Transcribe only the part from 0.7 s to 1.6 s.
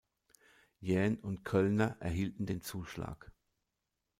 Jähn und